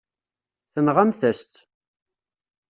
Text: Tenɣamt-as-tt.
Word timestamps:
Tenɣamt-as-tt. 0.73 1.55